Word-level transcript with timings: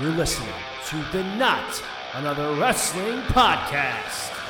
You're 0.00 0.10
listening 0.12 0.54
to 0.86 0.96
the 1.12 1.22
Not 1.36 1.82
Another 2.14 2.54
Wrestling 2.54 3.20
Podcast. 3.24 4.41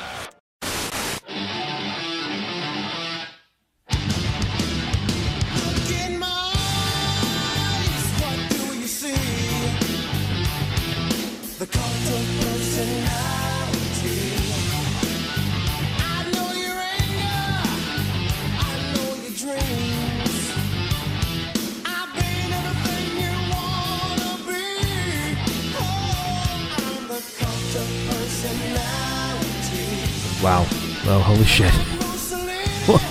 Wow. 30.43 30.67
Well, 31.05 31.21
holy 31.21 31.45
shit. 31.45 31.73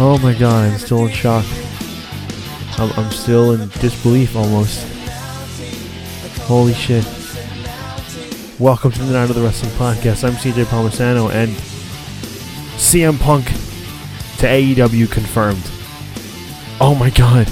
Oh 0.00 0.18
my 0.18 0.32
god, 0.32 0.72
I'm 0.72 0.78
still 0.78 1.04
in 1.06 1.12
shock. 1.12 1.44
I'm, 2.78 2.90
I'm 2.98 3.12
still 3.12 3.52
in 3.52 3.68
disbelief 3.78 4.34
almost. 4.34 4.88
Holy 6.44 6.72
shit. 6.72 7.04
Welcome 8.58 8.90
to 8.92 8.98
the 9.00 9.12
Not 9.12 9.26
Another 9.26 9.42
Wrestling 9.42 9.70
Podcast. 9.72 10.24
I'm 10.24 10.32
CJ 10.32 10.64
Palmisano 10.64 11.30
and 11.30 11.50
CM 12.78 13.20
Punk 13.20 13.44
to 14.38 14.46
AEW 14.46 15.12
confirmed. 15.12 15.70
Oh 16.80 16.96
my 16.98 17.10
god. 17.10 17.46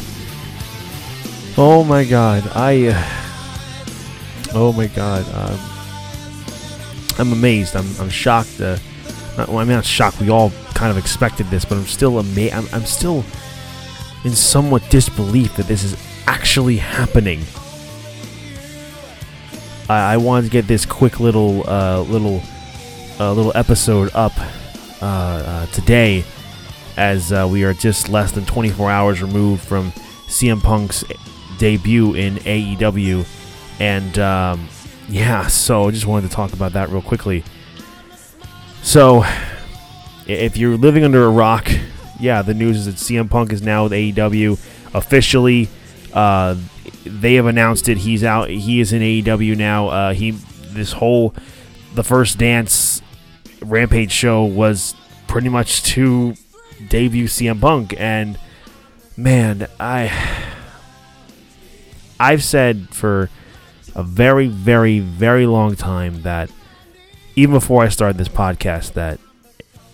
Oh 1.58 1.84
my 1.84 2.04
god. 2.04 2.50
I. 2.54 2.86
Uh, 2.88 4.54
oh 4.54 4.72
my 4.72 4.86
god. 4.88 5.24
Um, 5.34 5.79
I'm 7.20 7.32
amazed. 7.32 7.76
I'm, 7.76 7.86
I'm 8.00 8.08
shocked. 8.08 8.60
Uh, 8.60 8.78
not, 9.36 9.48
well, 9.48 9.58
I'm 9.58 9.68
not 9.68 9.84
shocked. 9.84 10.20
We 10.20 10.30
all 10.30 10.50
kind 10.74 10.90
of 10.90 10.96
expected 10.96 11.46
this, 11.46 11.64
but 11.64 11.76
I'm 11.76 11.84
still 11.84 12.18
amazed. 12.18 12.54
I'm, 12.54 12.66
I'm 12.72 12.86
still 12.86 13.24
in 14.24 14.32
somewhat 14.32 14.88
disbelief 14.90 15.56
that 15.56 15.66
this 15.66 15.84
is 15.84 15.96
actually 16.26 16.76
happening. 16.76 17.42
I, 19.88 20.14
I 20.14 20.16
wanted 20.16 20.46
to 20.46 20.50
get 20.50 20.66
this 20.66 20.86
quick 20.86 21.20
little 21.20 21.68
uh, 21.68 22.00
little 22.02 22.42
uh, 23.18 23.32
little 23.32 23.52
episode 23.54 24.10
up 24.14 24.32
uh, 25.02 25.04
uh, 25.04 25.66
today, 25.66 26.24
as 26.96 27.32
uh, 27.32 27.46
we 27.50 27.64
are 27.64 27.74
just 27.74 28.08
less 28.08 28.32
than 28.32 28.46
24 28.46 28.90
hours 28.90 29.22
removed 29.22 29.62
from 29.62 29.92
CM 30.26 30.62
Punk's 30.62 31.04
debut 31.58 32.14
in 32.14 32.36
AEW, 32.36 33.26
and 33.78 34.18
um, 34.18 34.68
yeah, 35.10 35.48
so 35.48 35.88
I 35.88 35.90
just 35.90 36.06
wanted 36.06 36.30
to 36.30 36.34
talk 36.34 36.52
about 36.52 36.72
that 36.74 36.88
real 36.88 37.02
quickly. 37.02 37.42
So, 38.82 39.24
if 40.26 40.56
you're 40.56 40.76
living 40.76 41.04
under 41.04 41.24
a 41.24 41.30
rock, 41.30 41.68
yeah, 42.20 42.42
the 42.42 42.54
news 42.54 42.76
is 42.78 42.86
that 42.86 42.94
CM 42.94 43.28
Punk 43.28 43.52
is 43.52 43.60
now 43.60 43.84
with 43.84 43.92
AEW 43.92 44.52
officially. 44.94 45.68
Uh, 46.12 46.56
they 47.04 47.34
have 47.34 47.46
announced 47.46 47.88
it. 47.88 47.98
He's 47.98 48.22
out. 48.22 48.48
He 48.50 48.80
is 48.80 48.92
in 48.92 49.02
AEW 49.02 49.56
now. 49.56 49.88
Uh, 49.88 50.12
he 50.12 50.30
this 50.30 50.92
whole 50.92 51.34
the 51.94 52.04
first 52.04 52.38
dance 52.38 53.02
Rampage 53.62 54.12
show 54.12 54.44
was 54.44 54.94
pretty 55.26 55.48
much 55.48 55.82
to 55.82 56.34
debut 56.88 57.26
CM 57.26 57.60
Punk, 57.60 57.94
and 57.98 58.38
man, 59.16 59.66
I 59.80 60.12
I've 62.18 62.44
said 62.44 62.88
for 62.90 63.28
a 63.94 64.02
very, 64.02 64.46
very, 64.46 64.98
very 64.98 65.46
long 65.46 65.76
time 65.76 66.22
that 66.22 66.50
even 67.36 67.54
before 67.54 67.82
I 67.82 67.88
started 67.88 68.18
this 68.18 68.28
podcast 68.28 68.92
that 68.94 69.20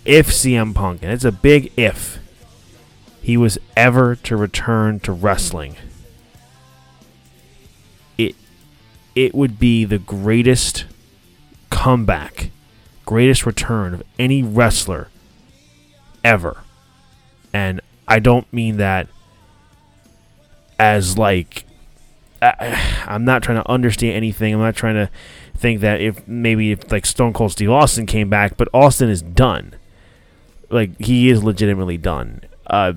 if 0.05 0.29
CM 0.29 0.75
Punk, 0.75 1.03
and 1.03 1.13
it's 1.13 1.25
a 1.25 1.33
big 1.33 1.73
if, 1.77 2.19
he 3.21 3.37
was 3.37 3.59
ever 3.77 4.15
to 4.17 4.37
return 4.37 5.01
to 5.01 5.13
wrestling, 5.13 5.77
it 8.17 8.35
it 9.15 9.35
would 9.35 9.59
be 9.59 9.85
the 9.85 9.99
greatest 9.99 10.85
comeback, 11.71 12.51
greatest 13.05 13.45
return 13.45 13.95
of 13.95 14.03
any 14.19 14.43
wrestler 14.43 15.09
ever. 16.23 16.59
And 17.53 17.81
I 18.07 18.19
don't 18.19 18.51
mean 18.53 18.77
that 18.77 19.09
as 20.79 21.19
like 21.19 21.66
I, 22.47 23.05
I'm 23.07 23.25
not 23.25 23.43
trying 23.43 23.63
to 23.63 23.71
understand 23.71 24.15
anything. 24.15 24.55
I'm 24.55 24.61
not 24.61 24.77
trying 24.77 24.95
to 24.95 25.11
think 25.57 25.81
that 25.81 26.01
if 26.01 26.27
maybe 26.29 26.73
if 26.73 26.91
like 26.93 27.07
Stone 27.07 27.33
Cold 27.33 27.53
Steve 27.53 27.71
Austin 27.71 28.07
came 28.07 28.29
back, 28.29 28.57
but 28.57 28.69
Austin 28.73 29.09
is 29.09 29.23
done. 29.23 29.75
Like 30.71 30.99
he 31.01 31.31
is 31.31 31.43
legitimately 31.43 31.97
done. 31.97 32.43
Uh, 32.67 32.95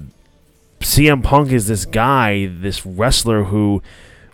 CM 0.79 1.23
Punk 1.23 1.51
is 1.51 1.67
this 1.67 1.85
guy, 1.85 2.47
this 2.47 2.85
wrestler 2.85 3.45
who 3.45 3.81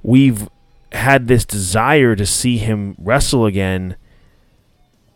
we've 0.03 0.47
had 0.91 1.27
this 1.27 1.45
desire 1.45 2.15
to 2.15 2.25
see 2.25 2.57
him 2.57 2.95
wrestle 2.97 3.45
again 3.45 3.95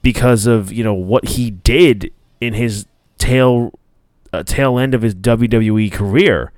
because 0.02 0.46
of 0.46 0.72
you 0.72 0.84
know 0.84 0.94
what 0.94 1.30
he 1.30 1.52
did 1.52 2.12
in 2.42 2.54
his 2.54 2.86
tail 3.18 3.72
uh, 4.34 4.44
tail 4.44 4.78
end 4.78 4.94
of 4.94 5.02
his 5.02 5.16
WWE 5.16 5.92
career. 5.92 6.52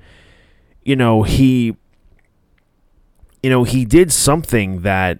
You 0.83 0.95
know 0.95 1.23
he 1.23 1.75
you 3.43 3.49
know, 3.49 3.63
he 3.63 3.85
did 3.85 4.11
something 4.11 4.81
that 4.81 5.19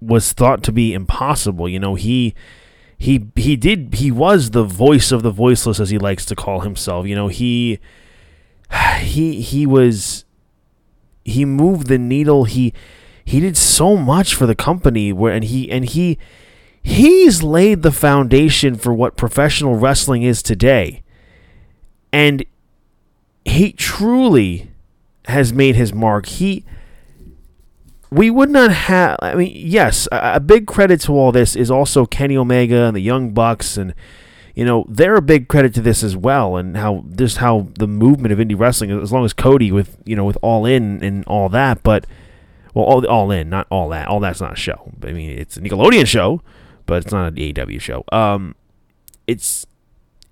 was 0.00 0.32
thought 0.32 0.62
to 0.64 0.72
be 0.72 0.92
impossible. 0.92 1.68
You 1.68 1.78
know, 1.78 1.94
he 1.94 2.34
he 2.98 3.26
he 3.36 3.56
did 3.56 3.94
he 3.94 4.10
was 4.10 4.50
the 4.50 4.64
voice 4.64 5.12
of 5.12 5.22
the 5.22 5.30
voiceless 5.30 5.80
as 5.80 5.90
he 5.90 5.98
likes 5.98 6.24
to 6.26 6.36
call 6.36 6.60
himself. 6.60 7.06
You 7.06 7.14
know, 7.14 7.28
he 7.28 7.78
he 8.98 9.40
he 9.40 9.66
was 9.66 10.24
he 11.24 11.44
moved 11.44 11.88
the 11.88 11.98
needle. 11.98 12.44
He 12.44 12.72
he 13.24 13.40
did 13.40 13.56
so 13.56 13.96
much 13.96 14.34
for 14.34 14.46
the 14.46 14.54
company 14.54 15.12
where 15.12 15.32
and 15.32 15.44
he 15.44 15.70
and 15.70 15.84
he 15.84 16.18
he's 16.82 17.42
laid 17.42 17.82
the 17.82 17.90
foundation 17.90 18.76
for 18.76 18.94
what 18.94 19.16
professional 19.16 19.76
wrestling 19.76 20.22
is 20.22 20.42
today. 20.42 21.02
And 22.12 22.44
he 23.44 23.72
truly 23.72 24.70
has 25.26 25.52
made 25.52 25.74
his 25.74 25.92
mark. 25.92 26.26
He 26.26 26.64
we 28.10 28.30
would 28.30 28.50
not 28.50 28.70
have. 28.70 29.18
I 29.20 29.34
mean, 29.34 29.52
yes, 29.54 30.06
a, 30.12 30.34
a 30.34 30.40
big 30.40 30.66
credit 30.66 31.00
to 31.02 31.12
all 31.12 31.32
this 31.32 31.56
is 31.56 31.70
also 31.70 32.06
Kenny 32.06 32.36
Omega 32.36 32.84
and 32.84 32.96
the 32.96 33.00
Young 33.00 33.32
Bucks, 33.32 33.76
and 33.76 33.94
you 34.54 34.64
know 34.64 34.84
they're 34.88 35.16
a 35.16 35.22
big 35.22 35.48
credit 35.48 35.74
to 35.74 35.80
this 35.80 36.02
as 36.02 36.16
well, 36.16 36.56
and 36.56 36.76
how 36.76 37.04
just 37.14 37.38
how 37.38 37.68
the 37.78 37.88
movement 37.88 38.32
of 38.32 38.38
indie 38.38 38.58
wrestling, 38.58 38.90
as 38.90 39.12
long 39.12 39.24
as 39.24 39.32
Cody 39.32 39.72
with 39.72 39.98
you 40.04 40.14
know 40.14 40.24
with 40.24 40.38
All 40.42 40.66
In 40.66 41.02
and 41.02 41.24
all 41.26 41.48
that, 41.48 41.82
but 41.82 42.06
well, 42.74 42.84
all 42.84 43.06
all 43.06 43.30
in, 43.30 43.48
not 43.48 43.66
all 43.70 43.88
that. 43.88 44.06
All 44.08 44.20
that's 44.20 44.40
not 44.40 44.52
a 44.52 44.56
show. 44.56 44.92
I 45.02 45.12
mean, 45.12 45.30
it's 45.30 45.56
a 45.56 45.60
Nickelodeon 45.60 46.06
show, 46.06 46.42
but 46.84 47.02
it's 47.02 47.12
not 47.12 47.28
an 47.28 47.34
AEW 47.34 47.80
show. 47.80 48.04
Um, 48.12 48.54
it's 49.26 49.66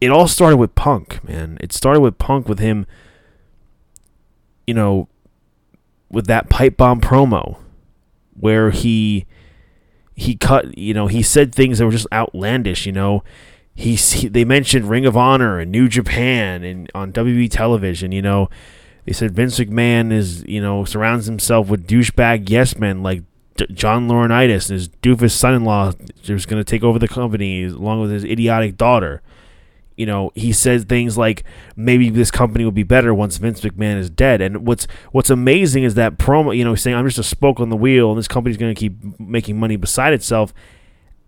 it 0.00 0.10
all 0.10 0.28
started 0.28 0.58
with 0.58 0.74
Punk, 0.74 1.24
man. 1.24 1.58
It 1.60 1.72
started 1.72 2.00
with 2.00 2.18
Punk 2.18 2.48
with 2.48 2.60
him, 2.60 2.86
you 4.66 4.74
know, 4.74 5.08
with 6.10 6.26
that 6.26 6.48
pipe 6.48 6.76
bomb 6.76 7.00
promo 7.00 7.56
where 8.38 8.70
he 8.70 9.26
he 10.14 10.36
cut 10.36 10.76
you 10.78 10.94
know 10.94 11.06
he 11.06 11.22
said 11.22 11.54
things 11.54 11.78
that 11.78 11.86
were 11.86 11.92
just 11.92 12.06
outlandish 12.12 12.86
you 12.86 12.92
know. 12.92 13.22
He, 13.76 13.96
he 13.96 14.28
they 14.28 14.44
mentioned 14.44 14.88
Ring 14.88 15.04
of 15.04 15.16
Honor 15.16 15.58
and 15.58 15.72
New 15.72 15.88
Japan 15.88 16.62
and 16.62 16.88
on 16.94 17.12
WWE 17.12 17.50
television 17.50 18.12
you 18.12 18.22
know. 18.22 18.48
They 19.04 19.12
said 19.12 19.32
Vince 19.32 19.58
McMahon 19.58 20.12
is 20.12 20.44
you 20.46 20.62
know 20.62 20.84
surrounds 20.84 21.26
himself 21.26 21.68
with 21.68 21.86
douchebag 21.86 22.48
yes 22.48 22.78
men 22.78 23.02
like 23.02 23.22
D- 23.56 23.66
John 23.72 24.08
Laurinaitis 24.08 24.70
and 24.70 24.78
his 24.78 24.88
doofus 24.88 25.32
son-in-law 25.32 25.92
who's 26.26 26.46
going 26.46 26.62
to 26.62 26.64
take 26.64 26.84
over 26.84 26.98
the 26.98 27.08
company 27.08 27.64
along 27.64 28.00
with 28.00 28.10
his 28.12 28.24
idiotic 28.24 28.76
daughter 28.76 29.22
you 29.96 30.06
know, 30.06 30.32
he 30.34 30.52
says 30.52 30.84
things 30.84 31.16
like 31.16 31.44
maybe 31.76 32.10
this 32.10 32.30
company 32.30 32.64
will 32.64 32.72
be 32.72 32.82
better 32.82 33.14
once 33.14 33.36
Vince 33.36 33.60
McMahon 33.60 33.98
is 33.98 34.10
dead. 34.10 34.40
And 34.40 34.66
what's 34.66 34.86
what's 35.12 35.30
amazing 35.30 35.84
is 35.84 35.94
that 35.94 36.18
promo, 36.18 36.56
you 36.56 36.64
know, 36.64 36.74
saying 36.74 36.96
I'm 36.96 37.06
just 37.06 37.18
a 37.18 37.22
spoke 37.22 37.60
on 37.60 37.68
the 37.68 37.76
wheel 37.76 38.10
and 38.10 38.18
this 38.18 38.28
company's 38.28 38.56
going 38.56 38.74
to 38.74 38.78
keep 38.78 39.20
making 39.20 39.58
money 39.58 39.76
beside 39.76 40.12
itself. 40.12 40.52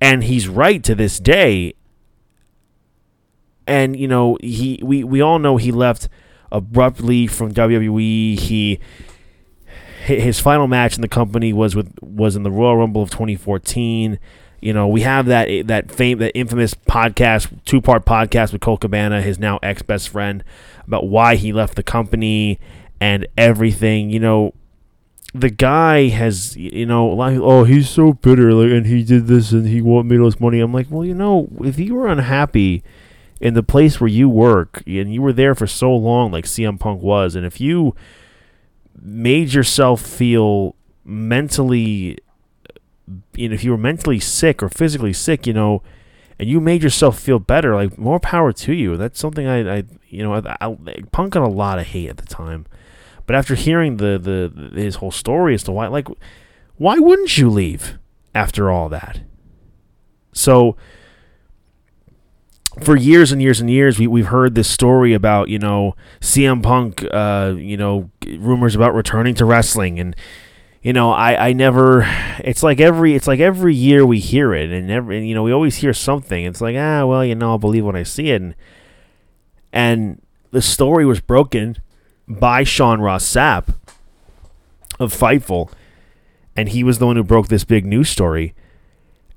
And 0.01 0.25
he's 0.25 0.49
right 0.49 0.83
to 0.83 0.95
this 0.95 1.21
day. 1.21 1.75
And 3.67 3.97
you 3.99 4.09
know, 4.09 4.37
he 4.43 4.81
we 4.83 5.05
we 5.05 5.21
all 5.21 5.39
know 5.39 5.57
he 5.57 5.71
left 5.71 6.09
abruptly 6.51 7.27
from 7.27 7.53
WWE. 7.53 8.39
He 8.39 8.81
his 10.07 10.39
final 10.39 10.67
match 10.67 10.95
in 10.95 11.03
the 11.03 11.09
company 11.09 11.53
was 11.53 11.75
with 11.75 11.93
was 12.03 12.37
in 12.37 12.43
the 12.43 12.51
Royal 12.51 12.77
Rumble 12.77 13.03
of 13.03 13.11
2014. 13.11 14.19
You 14.61 14.73
know, 14.73 14.89
we 14.89 15.03
have 15.03 15.27
that 15.27 15.49
eh, 15.49 15.63
that 15.67 15.91
fame 15.91 16.19
that 16.19 16.37
infamous 16.37 16.75
podcast, 16.75 17.65
two 17.65 17.81
part 17.81 18.05
podcast 18.05 18.53
with 18.53 18.61
Colt 18.61 18.81
Cabana, 18.81 19.23
his 19.23 19.39
now 19.39 19.59
ex 19.63 19.83
best 19.83 20.09
friend, 20.09 20.43
about 20.87 21.09
why 21.09 21.37
he 21.37 21.53
left 21.53 21.77
the 21.77 21.83
company 21.83 22.59
and 23.01 23.27
everything. 23.37 24.11
You 24.11 24.21
know, 24.21 24.55
the 25.35 25.51
guy 25.51 26.09
has 26.09 26.57
you 26.57 26.87
know 26.87 27.07
like 27.07 27.39
oh 27.39 27.65
he's 27.65 27.91
so 27.91 28.13
bitter 28.15 28.53
like 28.53 28.73
and 28.73 28.87
he 28.87 29.05
did 29.05 29.27
this 29.27 29.53
and 29.53 29.67
he 29.67 29.83
want 29.83 30.11
all 30.13 30.25
this 30.25 30.41
money. 30.41 30.61
I'm 30.61 30.73
like 30.73 30.87
well 30.91 31.05
you 31.05 31.15
know 31.15 31.49
if 31.61 31.79
you 31.79 31.95
were 31.95 32.09
unhappy 32.09 32.83
in 33.41 33.55
the 33.55 33.63
place 33.63 34.01
where 34.01 34.09
you 34.09 34.29
work 34.29 34.83
and 34.87 35.13
you 35.13 35.21
were 35.21 35.33
there 35.33 35.55
for 35.55 35.67
so 35.67 35.95
long 35.95 36.33
like 36.33 36.47
CM 36.47 36.81
Punk 36.81 37.03
was 37.03 37.35
and 37.35 37.45
if 37.45 37.61
you 37.61 37.95
made 39.01 39.53
yourself 39.53 40.01
feel 40.01 40.75
mentally 41.05 42.19
you 43.35 43.49
know 43.49 43.55
if 43.55 43.65
you 43.65 43.71
were 43.71 43.79
mentally 43.79 44.19
sick 44.19 44.63
or 44.63 44.69
physically 44.69 45.13
sick 45.13 45.47
you 45.47 45.53
know 45.53 45.83
and 46.39 46.49
you 46.49 46.61
made 46.61 46.83
yourself 46.83 47.19
feel 47.19 47.39
better 47.39 47.75
like 47.75 47.97
more 47.97 48.21
power 48.21 48.53
to 48.53 48.73
you 48.73 48.97
that's 48.97 49.19
something 49.19 49.47
i, 49.47 49.79
I 49.79 49.85
you 50.09 50.23
know 50.23 50.35
I, 50.35 50.57
I, 50.61 50.77
punk 51.13 51.35
got 51.35 51.43
a 51.43 51.49
lot 51.49 51.79
of 51.79 51.87
hate 51.87 52.09
at 52.09 52.17
the 52.17 52.27
time 52.27 52.67
but 53.27 53.37
after 53.37 53.55
hearing 53.55 53.97
the, 53.97 54.19
the 54.19 54.81
his 54.81 54.97
whole 54.97 55.11
story 55.11 55.55
as 55.55 55.63
to 55.65 55.73
why 55.73 55.87
like 55.87 56.09
why 56.77 56.99
wouldn't 56.99 57.39
you 57.39 57.49
leave 57.49 57.99
after 58.35 58.71
all 58.71 58.89
that 58.89 59.21
so 60.33 60.77
for 62.83 62.95
years 62.95 63.33
and 63.33 63.41
years 63.41 63.59
and 63.59 63.71
years, 63.71 63.99
we, 63.99 64.07
we've 64.07 64.27
heard 64.27 64.55
this 64.55 64.69
story 64.69 65.15
about, 65.15 65.49
you 65.49 65.59
know, 65.59 65.97
CM 66.21 66.63
Punk, 66.63 67.03
uh, 67.11 67.55
you 67.57 67.75
know, 67.75 68.11
rumors 68.27 68.75
about 68.75 68.93
returning 68.93 69.35
to 69.37 69.47
wrestling. 69.47 69.99
And, 69.99 70.15
you 70.87 70.93
know, 70.93 71.11
I, 71.11 71.49
I 71.49 71.53
never, 71.53 72.07
it's 72.39 72.63
like 72.63 72.79
every, 72.79 73.17
it's 73.17 73.27
like 73.27 73.41
every 73.41 73.75
year 73.75 74.07
we 74.07 74.21
hear 74.21 74.55
it 74.55 74.71
and 74.71 74.89
every, 74.89 75.19
and, 75.19 75.29
you 75.29 75.35
know, 75.35 75.43
we 75.43 75.51
always 75.51 75.75
hear 75.75 75.93
something. 75.93 76.45
It's 76.45 76.61
like, 76.61 76.77
ah, 76.79 77.05
well, 77.05 77.25
you 77.25 77.35
know, 77.35 77.51
I'll 77.51 77.59
believe 77.59 77.85
when 77.85 77.97
I 77.97 78.05
see 78.05 78.31
it. 78.31 78.41
And, 78.41 78.55
and 79.73 80.23
the 80.53 80.63
story 80.63 81.05
was 81.05 81.21
broken 81.21 81.79
by 82.29 82.63
Sean 82.63 83.01
Ross 83.01 83.25
Sapp 83.25 83.75
of 85.01 85.13
Fightful. 85.13 85.73
And 86.55 86.69
he 86.69 86.85
was 86.85 87.01
the 87.01 87.07
one 87.07 87.17
who 87.17 87.25
broke 87.25 87.49
this 87.49 87.65
big 87.65 87.85
news 87.85 88.09
story. 88.09 88.55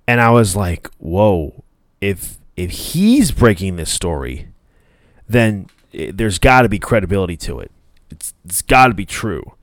And 0.08 0.22
I 0.22 0.30
was 0.30 0.56
like, 0.56 0.88
whoa, 1.00 1.64
if, 2.00 2.38
if 2.58 2.70
he's 2.70 3.32
breaking 3.32 3.76
this 3.76 3.90
story, 3.90 4.50
then 5.28 5.66
eh, 5.96 6.12
there's 6.14 6.38
got 6.38 6.62
to 6.62 6.70
be 6.70 6.78
credibility 6.78 7.38
to 7.38 7.60
it. 7.60 7.72
It's 8.12 8.36
it's 8.46 8.62
got 8.62 8.90
to 8.90 8.94
be 8.94 9.08
true. 9.08 9.54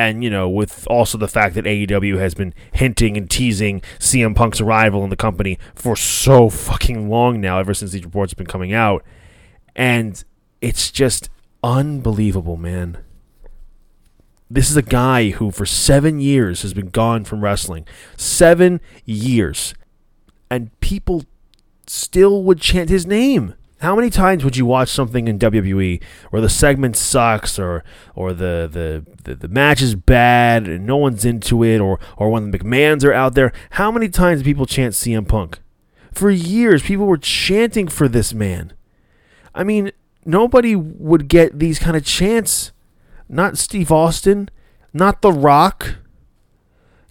And 0.00 0.24
you 0.24 0.30
know, 0.30 0.48
with 0.48 0.86
also 0.88 1.18
the 1.18 1.28
fact 1.28 1.54
that 1.56 1.66
AEW 1.66 2.18
has 2.18 2.32
been 2.32 2.54
hinting 2.72 3.18
and 3.18 3.28
teasing 3.28 3.82
CM 3.98 4.34
Punk's 4.34 4.58
arrival 4.58 5.04
in 5.04 5.10
the 5.10 5.16
company 5.16 5.58
for 5.74 5.94
so 5.94 6.48
fucking 6.48 7.10
long 7.10 7.38
now, 7.38 7.58
ever 7.58 7.74
since 7.74 7.92
these 7.92 8.06
reports 8.06 8.32
have 8.32 8.38
been 8.38 8.46
coming 8.46 8.72
out, 8.72 9.04
and 9.76 10.24
it's 10.62 10.90
just 10.90 11.28
unbelievable, 11.62 12.56
man. 12.56 12.96
This 14.48 14.70
is 14.70 14.76
a 14.78 14.82
guy 14.82 15.32
who, 15.32 15.50
for 15.50 15.66
seven 15.66 16.18
years, 16.18 16.62
has 16.62 16.72
been 16.72 16.88
gone 16.88 17.24
from 17.24 17.44
wrestling. 17.44 17.86
Seven 18.16 18.80
years. 19.04 19.74
And 20.50 20.70
people 20.80 21.24
still 21.86 22.42
would 22.44 22.62
chant 22.62 22.88
his 22.88 23.06
name. 23.06 23.54
How 23.80 23.96
many 23.96 24.10
times 24.10 24.44
would 24.44 24.56
you 24.56 24.66
watch 24.66 24.90
something 24.90 25.26
in 25.26 25.38
WWE 25.38 26.02
where 26.30 26.42
the 26.42 26.50
segment 26.50 26.96
sucks 26.96 27.58
or 27.58 27.82
or 28.14 28.32
the 28.32 28.68
the, 28.70 29.04
the, 29.24 29.34
the 29.34 29.48
match 29.48 29.80
is 29.80 29.94
bad 29.94 30.68
and 30.68 30.86
no 30.86 30.98
one's 30.98 31.24
into 31.24 31.64
it 31.64 31.78
or 31.78 31.98
or 32.16 32.30
when 32.30 32.50
the 32.50 32.58
McMahons 32.58 33.04
are 33.04 33.12
out 33.12 33.34
there? 33.34 33.52
How 33.70 33.90
many 33.90 34.08
times 34.08 34.42
people 34.42 34.66
chant 34.66 34.94
CM 34.94 35.26
Punk? 35.26 35.60
For 36.12 36.30
years, 36.30 36.82
people 36.82 37.06
were 37.06 37.16
chanting 37.16 37.88
for 37.88 38.06
this 38.06 38.34
man. 38.34 38.74
I 39.54 39.64
mean, 39.64 39.92
nobody 40.24 40.76
would 40.76 41.28
get 41.28 41.58
these 41.58 41.78
kind 41.78 41.96
of 41.96 42.04
chants. 42.04 42.72
Not 43.28 43.58
Steve 43.58 43.92
Austin, 43.92 44.50
not 44.92 45.22
The 45.22 45.32
Rock, 45.32 45.98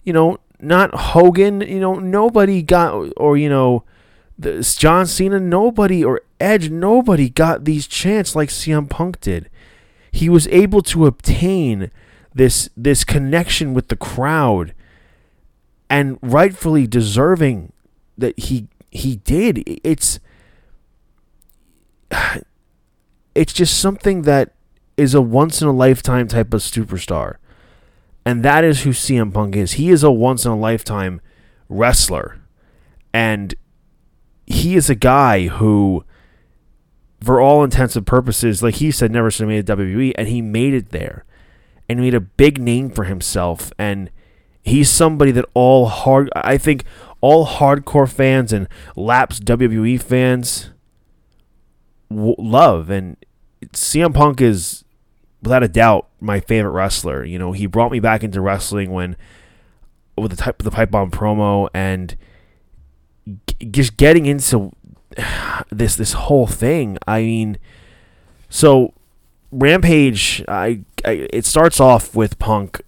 you 0.04 0.12
know, 0.12 0.38
not 0.60 0.94
Hogan, 0.94 1.62
you 1.62 1.80
know, 1.80 1.94
nobody 1.94 2.62
got, 2.62 3.12
or, 3.16 3.38
you 3.38 3.48
know, 3.48 3.84
John 4.38 5.06
Cena, 5.06 5.40
nobody, 5.40 6.04
or 6.04 6.20
Edge, 6.40 6.70
nobody 6.70 7.28
got 7.28 7.64
these 7.64 7.86
chants 7.86 8.34
like 8.34 8.48
CM 8.48 8.88
Punk 8.88 9.20
did. 9.20 9.50
He 10.10 10.28
was 10.28 10.48
able 10.48 10.82
to 10.82 11.06
obtain 11.06 11.90
this 12.34 12.68
this 12.76 13.04
connection 13.04 13.74
with 13.74 13.88
the 13.88 13.96
crowd, 13.96 14.74
and 15.88 16.18
rightfully 16.22 16.86
deserving 16.86 17.72
that 18.16 18.38
he 18.38 18.68
he 18.90 19.16
did. 19.16 19.62
It's 19.84 20.18
it's 23.34 23.52
just 23.52 23.78
something 23.78 24.22
that 24.22 24.54
is 24.96 25.14
a 25.14 25.22
once 25.22 25.62
in 25.62 25.68
a 25.68 25.72
lifetime 25.72 26.28
type 26.28 26.52
of 26.52 26.60
superstar. 26.60 27.36
And 28.24 28.44
that 28.44 28.64
is 28.64 28.82
who 28.82 28.90
CM 28.90 29.32
Punk 29.32 29.56
is. 29.56 29.72
He 29.72 29.90
is 29.90 30.02
a 30.02 30.10
once 30.10 30.44
in 30.44 30.52
a 30.52 30.58
lifetime 30.58 31.20
wrestler. 31.68 32.38
And 33.14 33.54
he 34.46 34.76
is 34.76 34.90
a 34.90 34.94
guy 34.94 35.46
who, 35.46 36.04
for 37.22 37.40
all 37.40 37.62
intents 37.62 37.96
and 37.96 38.06
purposes, 38.06 38.62
like 38.62 38.76
he 38.76 38.90
said, 38.90 39.10
never 39.10 39.30
should 39.30 39.42
have 39.42 39.48
made 39.48 39.68
a 39.68 39.76
WWE, 39.76 40.12
and 40.16 40.28
he 40.28 40.40
made 40.40 40.74
it 40.74 40.90
there, 40.90 41.24
and 41.88 41.98
he 41.98 42.06
made 42.06 42.14
a 42.14 42.20
big 42.20 42.60
name 42.60 42.90
for 42.90 43.04
himself. 43.04 43.72
And 43.78 44.10
he's 44.62 44.90
somebody 44.90 45.30
that 45.32 45.44
all 45.54 45.86
hard, 45.86 46.30
I 46.34 46.56
think, 46.58 46.84
all 47.20 47.46
hardcore 47.46 48.10
fans 48.10 48.52
and 48.52 48.68
lapsed 48.96 49.44
WWE 49.44 50.00
fans 50.00 50.70
w- 52.08 52.36
love. 52.38 52.88
And 52.90 53.16
CM 53.72 54.14
Punk 54.14 54.40
is, 54.40 54.84
without 55.42 55.62
a 55.62 55.68
doubt, 55.68 56.08
my 56.20 56.40
favorite 56.40 56.72
wrestler. 56.72 57.24
You 57.24 57.38
know, 57.38 57.52
he 57.52 57.66
brought 57.66 57.92
me 57.92 58.00
back 58.00 58.24
into 58.24 58.40
wrestling 58.40 58.90
when 58.90 59.16
with 60.16 60.30
the 60.30 60.36
type 60.36 60.60
of 60.60 60.64
the 60.64 60.70
pipe 60.70 60.90
bomb 60.90 61.10
promo 61.10 61.68
and 61.72 62.16
just 63.70 63.96
getting 63.96 64.26
into 64.26 64.72
this 65.70 65.96
this 65.96 66.12
whole 66.12 66.46
thing. 66.46 66.98
I 67.06 67.22
mean, 67.22 67.58
so 68.48 68.94
Rampage, 69.52 70.44
I, 70.48 70.80
I 71.04 71.28
it 71.32 71.44
starts 71.44 71.80
off 71.80 72.14
with 72.14 72.38
Punk, 72.38 72.80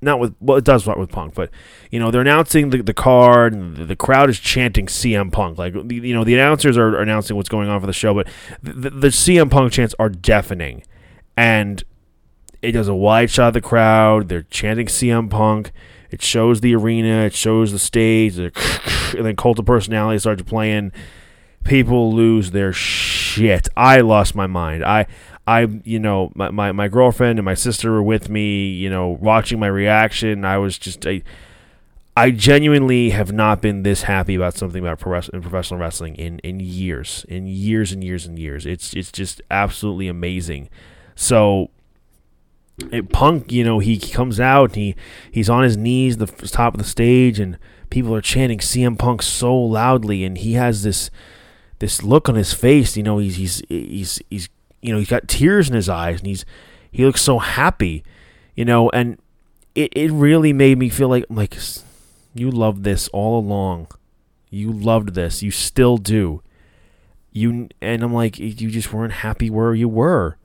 not 0.00 0.20
with 0.20 0.34
well, 0.40 0.56
it 0.56 0.64
does 0.64 0.82
start 0.82 0.98
with 0.98 1.10
Punk, 1.10 1.34
but 1.34 1.50
you 1.90 1.98
know 1.98 2.10
they're 2.10 2.20
announcing 2.20 2.70
the, 2.70 2.82
the 2.82 2.94
card, 2.94 3.52
and 3.52 3.76
the, 3.76 3.84
the 3.84 3.96
crowd 3.96 4.30
is 4.30 4.38
chanting 4.38 4.86
CM 4.86 5.32
Punk. 5.32 5.58
Like 5.58 5.74
you 5.74 6.14
know 6.14 6.24
the 6.24 6.34
announcers 6.34 6.76
are 6.76 6.98
announcing 7.00 7.36
what's 7.36 7.48
going 7.48 7.68
on 7.68 7.80
for 7.80 7.86
the 7.86 7.92
show, 7.92 8.14
but 8.14 8.28
the, 8.62 8.90
the 8.90 9.08
CM 9.08 9.50
Punk 9.50 9.72
chants 9.72 9.94
are 9.98 10.08
deafening, 10.08 10.84
and 11.36 11.82
it 12.62 12.72
does 12.72 12.88
a 12.88 12.94
wide 12.94 13.30
shot 13.30 13.48
of 13.48 13.54
the 13.54 13.60
crowd. 13.60 14.28
They're 14.28 14.42
chanting 14.42 14.86
CM 14.86 15.30
Punk. 15.30 15.72
It 16.10 16.22
shows 16.22 16.60
the 16.60 16.74
arena. 16.74 17.24
It 17.24 17.34
shows 17.34 17.72
the 17.72 17.78
stage. 17.78 18.38
And 19.16 19.24
then 19.24 19.36
Cult 19.36 19.60
of 19.60 19.64
Personality 19.64 20.18
starts 20.18 20.42
playing. 20.42 20.90
People 21.66 22.12
lose 22.12 22.52
their 22.52 22.72
shit. 22.72 23.68
I 23.76 24.00
lost 24.00 24.34
my 24.34 24.46
mind. 24.46 24.84
I, 24.84 25.06
I, 25.46 25.62
you 25.84 25.98
know, 25.98 26.32
my, 26.34 26.50
my, 26.50 26.72
my 26.72 26.88
girlfriend 26.88 27.38
and 27.38 27.44
my 27.44 27.54
sister 27.54 27.90
were 27.90 28.02
with 28.02 28.28
me. 28.28 28.68
You 28.68 28.90
know, 28.90 29.08
watching 29.08 29.58
my 29.58 29.66
reaction. 29.66 30.44
I 30.44 30.58
was 30.58 30.78
just 30.78 31.06
I, 31.06 31.22
I 32.16 32.30
genuinely 32.30 33.10
have 33.10 33.32
not 33.32 33.60
been 33.60 33.82
this 33.82 34.02
happy 34.02 34.34
about 34.34 34.54
something 34.54 34.82
about 34.82 34.98
pro 34.98 35.20
professional 35.20 35.78
wrestling 35.78 36.14
in 36.16 36.38
in 36.40 36.60
years, 36.60 37.26
in 37.28 37.46
years 37.46 37.92
and 37.92 38.02
years 38.02 38.26
and 38.26 38.38
years. 38.38 38.64
It's 38.64 38.94
it's 38.94 39.12
just 39.12 39.42
absolutely 39.50 40.08
amazing. 40.08 40.70
So 41.14 41.70
it, 42.92 43.10
Punk, 43.10 43.52
you 43.52 43.64
know, 43.64 43.78
he 43.78 43.98
comes 43.98 44.40
out 44.40 44.70
and 44.70 44.76
he 44.76 44.96
he's 45.30 45.50
on 45.50 45.62
his 45.62 45.76
knees, 45.76 46.16
the 46.18 46.26
top 46.26 46.74
of 46.74 46.78
the 46.78 46.88
stage, 46.88 47.38
and 47.40 47.58
people 47.90 48.14
are 48.14 48.20
chanting 48.20 48.58
CM 48.58 48.98
Punk 48.98 49.22
so 49.22 49.56
loudly, 49.56 50.24
and 50.24 50.38
he 50.38 50.54
has 50.54 50.82
this 50.82 51.10
this 51.78 52.02
look 52.02 52.28
on 52.28 52.34
his 52.34 52.52
face. 52.52 52.96
You 52.96 53.02
know, 53.02 53.18
he's 53.18 53.36
he's 53.36 53.62
he's 53.68 54.20
he's 54.30 54.48
you 54.82 54.92
know 54.92 54.98
he's 54.98 55.08
got 55.08 55.28
tears 55.28 55.68
in 55.68 55.74
his 55.74 55.88
eyes, 55.88 56.18
and 56.18 56.26
he's 56.26 56.44
he 56.90 57.04
looks 57.04 57.22
so 57.22 57.38
happy, 57.38 58.04
you 58.54 58.64
know, 58.64 58.90
and 58.90 59.18
it 59.74 59.92
it 59.94 60.10
really 60.10 60.52
made 60.52 60.78
me 60.78 60.88
feel 60.88 61.08
like 61.08 61.24
like 61.28 61.56
you 62.34 62.50
loved 62.50 62.84
this 62.84 63.08
all 63.08 63.38
along, 63.38 63.88
you 64.50 64.72
loved 64.72 65.14
this, 65.14 65.42
you 65.42 65.50
still 65.50 65.96
do, 65.96 66.42
you 67.32 67.68
and 67.80 68.02
I'm 68.02 68.14
like 68.14 68.38
you 68.38 68.70
just 68.70 68.92
weren't 68.92 69.12
happy 69.14 69.50
where 69.50 69.74
you 69.74 69.88
were 69.88 70.36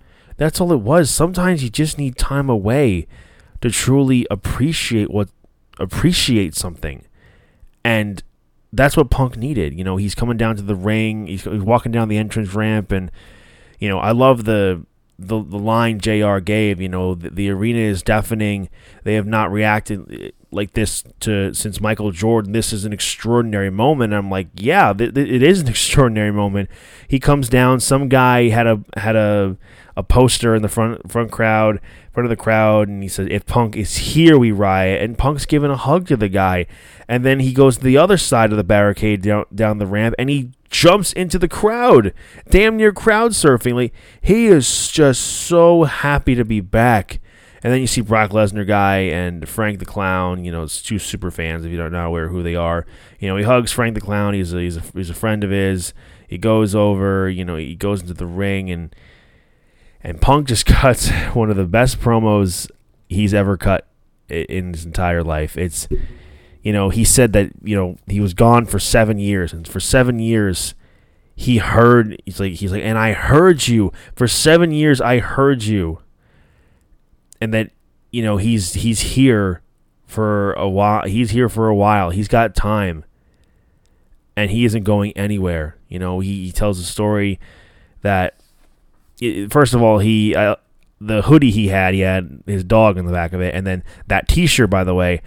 that's 0.41 0.59
all 0.59 0.73
it 0.73 0.79
was. 0.79 1.11
Sometimes 1.11 1.63
you 1.63 1.69
just 1.69 1.99
need 1.99 2.17
time 2.17 2.49
away 2.49 3.05
to 3.61 3.69
truly 3.69 4.25
appreciate 4.31 5.11
what 5.11 5.29
appreciate 5.77 6.55
something. 6.55 7.03
And 7.83 8.23
that's 8.73 8.95
what 8.95 9.09
Punk 9.09 9.37
needed. 9.37 9.77
You 9.77 9.83
know, 9.83 9.97
he's 9.97 10.15
coming 10.15 10.37
down 10.37 10.55
to 10.55 10.61
the 10.61 10.75
ring, 10.75 11.27
he's, 11.27 11.43
he's 11.43 11.61
walking 11.61 11.91
down 11.91 12.07
the 12.07 12.17
entrance 12.17 12.53
ramp 12.53 12.91
and 12.91 13.11
you 13.79 13.89
know, 13.89 13.97
I 13.97 14.11
love 14.11 14.45
the 14.45 14.85
the, 15.21 15.43
the 15.43 15.57
line 15.57 15.99
JR 15.99 16.39
gave, 16.39 16.81
you 16.81 16.89
know, 16.89 17.13
the, 17.13 17.29
the 17.29 17.49
arena 17.51 17.79
is 17.79 18.01
deafening. 18.01 18.69
They 19.03 19.13
have 19.13 19.27
not 19.27 19.51
reacted 19.51 20.11
eh, 20.11 20.29
like 20.51 20.73
this 20.73 21.03
to 21.21 21.53
since 21.53 21.79
Michael 21.79 22.11
Jordan. 22.11 22.53
This 22.53 22.73
is 22.73 22.85
an 22.85 22.93
extraordinary 22.93 23.69
moment. 23.69 24.13
And 24.13 24.17
I'm 24.17 24.31
like, 24.31 24.47
yeah, 24.55 24.93
th- 24.93 25.13
th- 25.13 25.29
it 25.29 25.43
is 25.43 25.61
an 25.61 25.67
extraordinary 25.69 26.31
moment. 26.31 26.69
He 27.07 27.19
comes 27.19 27.49
down. 27.49 27.79
Some 27.79 28.09
guy 28.09 28.49
had 28.49 28.65
a 28.65 28.83
had 28.97 29.15
a 29.15 29.57
a 30.01 30.03
poster 30.03 30.55
in 30.55 30.63
the 30.63 30.67
front 30.67 31.09
front 31.09 31.31
crowd, 31.31 31.79
front 32.11 32.25
of 32.25 32.29
the 32.29 32.35
crowd, 32.35 32.87
and 32.87 33.03
he 33.03 33.07
said, 33.07 33.31
"If 33.31 33.45
Punk 33.45 33.77
is 33.77 33.97
here, 33.97 34.37
we 34.37 34.51
riot." 34.51 35.01
And 35.01 35.17
Punk's 35.17 35.45
giving 35.45 35.69
a 35.69 35.77
hug 35.77 36.07
to 36.07 36.17
the 36.17 36.27
guy, 36.27 36.65
and 37.07 37.23
then 37.23 37.39
he 37.39 37.53
goes 37.53 37.77
to 37.77 37.83
the 37.83 37.97
other 37.97 38.17
side 38.17 38.51
of 38.51 38.57
the 38.57 38.63
barricade 38.63 39.21
down 39.21 39.45
down 39.53 39.77
the 39.77 39.85
ramp, 39.85 40.15
and 40.17 40.29
he 40.29 40.49
jumps 40.69 41.13
into 41.13 41.37
the 41.37 41.47
crowd, 41.47 42.13
damn 42.49 42.77
near 42.77 42.91
crowd 42.91 43.31
surfing. 43.31 43.75
Like 43.75 43.93
he 44.21 44.47
is 44.47 44.89
just 44.89 45.21
so 45.21 45.83
happy 45.83 46.35
to 46.35 46.43
be 46.43 46.59
back. 46.59 47.19
And 47.63 47.71
then 47.71 47.79
you 47.79 47.85
see 47.85 48.01
Brock 48.01 48.31
Lesnar 48.31 48.65
guy 48.65 48.97
and 49.01 49.47
Frank 49.47 49.77
the 49.77 49.85
Clown. 49.85 50.43
You 50.43 50.51
know, 50.51 50.63
it's 50.63 50.81
two 50.81 50.97
super 50.97 51.29
fans. 51.29 51.63
If 51.63 51.71
you 51.71 51.77
don't 51.77 51.91
know 51.91 52.07
aware 52.07 52.29
who 52.29 52.41
they 52.41 52.55
are, 52.55 52.87
you 53.19 53.27
know 53.27 53.37
he 53.37 53.43
hugs 53.43 53.71
Frank 53.71 53.93
the 53.93 54.01
Clown. 54.01 54.33
He's 54.33 54.51
a, 54.51 54.59
he's 54.59 54.77
a, 54.77 54.83
he's 54.95 55.11
a 55.11 55.13
friend 55.13 55.43
of 55.43 55.51
his. 55.51 55.93
He 56.27 56.39
goes 56.39 56.73
over. 56.73 57.29
You 57.29 57.45
know, 57.45 57.57
he 57.57 57.75
goes 57.75 58.01
into 58.01 58.15
the 58.15 58.25
ring 58.25 58.71
and 58.71 58.95
and 60.03 60.21
Punk 60.21 60.47
just 60.47 60.65
cuts 60.67 61.09
one 61.33 61.49
of 61.49 61.57
the 61.57 61.65
best 61.65 61.99
promos 61.99 62.69
he's 63.09 63.33
ever 63.33 63.57
cut 63.57 63.87
in 64.29 64.73
his 64.73 64.85
entire 64.85 65.23
life. 65.23 65.57
It's 65.57 65.87
you 66.63 66.73
know 66.73 66.89
he 66.89 67.03
said 67.03 67.33
that 67.33 67.51
you 67.63 67.75
know 67.75 67.97
he 68.07 68.19
was 68.19 68.33
gone 68.33 68.65
for 68.65 68.79
seven 68.79 69.19
years, 69.19 69.53
and 69.53 69.67
for 69.67 69.79
seven 69.79 70.19
years 70.19 70.75
he 71.35 71.57
heard. 71.57 72.21
He's 72.25 72.39
like 72.39 72.53
he's 72.53 72.71
like, 72.71 72.83
and 72.83 72.97
I 72.97 73.13
heard 73.13 73.67
you 73.67 73.91
for 74.15 74.27
seven 74.27 74.71
years. 74.71 75.01
I 75.01 75.19
heard 75.19 75.63
you, 75.63 75.99
and 77.39 77.53
that 77.53 77.71
you 78.11 78.23
know 78.23 78.37
he's 78.37 78.73
he's 78.73 79.01
here 79.01 79.61
for 80.05 80.53
a 80.53 80.69
while. 80.69 81.05
He's 81.07 81.31
here 81.31 81.49
for 81.49 81.67
a 81.67 81.75
while. 81.75 82.09
He's 82.09 82.27
got 82.27 82.55
time, 82.55 83.05
and 84.35 84.51
he 84.51 84.65
isn't 84.65 84.83
going 84.83 85.11
anywhere. 85.13 85.77
You 85.87 85.99
know 85.99 86.19
he, 86.19 86.45
he 86.45 86.51
tells 86.51 86.79
a 86.79 86.83
story 86.83 87.39
that 88.01 88.40
first 89.49 89.73
of 89.73 89.81
all, 89.81 89.99
he 89.99 90.35
uh, 90.35 90.55
the 90.99 91.23
hoodie 91.23 91.51
he 91.51 91.67
had, 91.67 91.93
he 91.93 92.01
had 92.01 92.43
his 92.45 92.63
dog 92.63 92.97
in 92.97 93.05
the 93.05 93.11
back 93.11 93.33
of 93.33 93.41
it, 93.41 93.55
and 93.55 93.65
then 93.65 93.83
that 94.07 94.27
T-shirt. 94.27 94.69
By 94.69 94.83
the 94.83 94.93
way, 94.93 95.21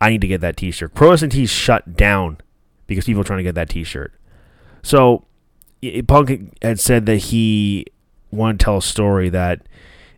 I 0.00 0.10
need 0.10 0.20
to 0.22 0.26
get 0.26 0.40
that 0.40 0.56
T-shirt. 0.56 0.94
Pro 0.94 1.10
Wrestling 1.10 1.30
Tees 1.30 1.50
shut 1.50 1.96
down 1.96 2.38
because 2.86 3.04
people 3.04 3.20
are 3.20 3.24
trying 3.24 3.38
to 3.38 3.44
get 3.44 3.54
that 3.54 3.68
T-shirt. 3.68 4.12
So 4.82 5.26
Punk 6.06 6.56
had 6.62 6.80
said 6.80 7.06
that 7.06 7.16
he 7.16 7.86
wanted 8.30 8.58
to 8.60 8.64
tell 8.64 8.76
a 8.78 8.82
story 8.82 9.28
that 9.30 9.62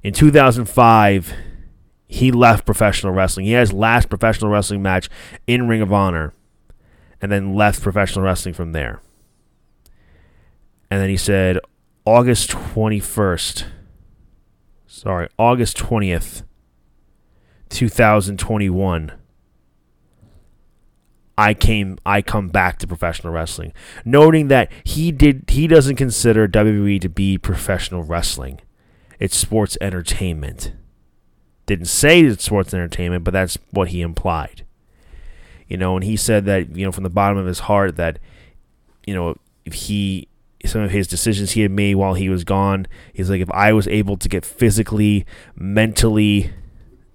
in 0.03 0.13
2005 0.13 1.35
he 2.07 2.31
left 2.31 2.67
professional 2.67 3.13
wrestling. 3.13 3.47
He 3.47 3.53
had 3.53 3.61
his 3.61 3.73
last 3.73 4.09
professional 4.09 4.51
wrestling 4.51 4.83
match 4.83 5.09
in 5.47 5.67
Ring 5.67 5.81
of 5.81 5.93
Honor, 5.93 6.35
and 7.21 7.33
then 7.33 7.55
left 7.55 7.81
professional 7.83 8.25
wrestling 8.25 8.55
from 8.55 8.73
there. 8.73 9.01
And 10.91 11.01
then 11.01 11.09
he 11.09 11.17
said, 11.17 11.59
August 12.05 12.51
21st. 12.51 13.65
Sorry, 14.89 15.29
August 15.39 15.77
20th, 15.77 16.43
2021. 17.69 19.13
I 21.39 21.55
came 21.55 21.97
I 22.05 22.21
come 22.21 22.49
back 22.49 22.79
to 22.81 22.87
professional 22.87 23.33
wrestling, 23.33 23.73
noting 24.05 24.49
that 24.49 24.71
he 24.85 25.13
did 25.13 25.45
he 25.49 25.67
doesn't 25.67 25.97
consider 25.97 26.47
WWE 26.47 27.01
to 27.01 27.09
be 27.09 27.39
professional 27.39 28.03
wrestling. 28.03 28.61
It's 29.19 29.37
sports 29.37 29.79
entertainment. 29.81 30.73
Didn't 31.67 31.87
say 31.87 32.21
it's 32.21 32.45
sports 32.45 32.75
entertainment, 32.75 33.25
but 33.25 33.33
that's 33.33 33.57
what 33.71 33.89
he 33.89 34.03
implied. 34.03 34.67
You 35.69 35.77
know, 35.77 35.95
and 35.95 36.05
he 36.05 36.17
said 36.17 36.45
that, 36.47 36.77
you 36.77 36.85
know, 36.85 36.93
from 36.93 37.05
the 37.05 37.11
bottom 37.11 37.39
of 37.39 37.47
his 37.47 37.61
heart 37.61 37.97
that 37.97 38.19
you 39.07 39.15
know, 39.15 39.37
if 39.65 39.73
he 39.75 40.29
some 40.65 40.83
of 40.83 40.91
his 40.91 41.07
decisions 41.07 41.53
he 41.53 41.63
had 41.63 41.71
made 41.71 41.97
while 41.97 42.15
he 42.15 42.29
was 42.29 42.45
gone. 42.45 42.87
He's 43.13 43.31
like, 43.31 43.41
if 43.41 43.51
I 43.51 43.73
was 43.73 43.89
able 43.89 44.17
to 44.17 44.29
get 44.29 44.45
physically, 44.45 45.27
mentally, 45.57 46.53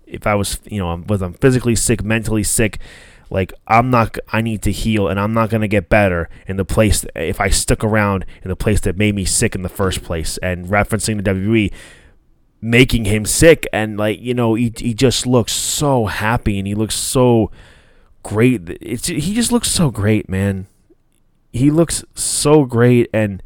if 0.05 0.27
I 0.27 0.35
was, 0.35 0.59
you 0.65 0.79
know, 0.79 1.03
was 1.07 1.21
I'm 1.21 1.33
physically 1.33 1.75
sick, 1.75 2.03
mentally 2.03 2.43
sick, 2.43 2.79
like 3.29 3.53
I'm 3.67 3.89
not, 3.89 4.17
I 4.31 4.41
need 4.41 4.61
to 4.63 4.71
heal, 4.71 5.07
and 5.07 5.19
I'm 5.19 5.33
not 5.33 5.49
gonna 5.49 5.67
get 5.67 5.89
better 5.89 6.29
in 6.47 6.57
the 6.57 6.65
place 6.65 7.05
if 7.15 7.41
I 7.41 7.49
stuck 7.49 7.83
around 7.83 8.25
in 8.41 8.49
the 8.49 8.55
place 8.55 8.81
that 8.81 8.97
made 8.97 9.15
me 9.15 9.25
sick 9.25 9.55
in 9.55 9.63
the 9.63 9.69
first 9.69 10.03
place. 10.03 10.37
And 10.39 10.67
referencing 10.67 11.23
the 11.23 11.33
WWE, 11.33 11.73
making 12.61 13.05
him 13.05 13.25
sick, 13.25 13.67
and 13.73 13.97
like 13.97 14.19
you 14.21 14.33
know, 14.33 14.55
he 14.55 14.73
he 14.77 14.93
just 14.93 15.25
looks 15.25 15.53
so 15.53 16.05
happy, 16.05 16.57
and 16.57 16.67
he 16.67 16.75
looks 16.75 16.95
so 16.95 17.51
great. 18.23 18.61
It's 18.81 19.07
he 19.07 19.33
just 19.33 19.51
looks 19.51 19.69
so 19.69 19.91
great, 19.91 20.29
man 20.29 20.67
he 21.57 21.71
looks 21.71 22.03
so 22.15 22.65
great 22.65 23.09
and 23.13 23.41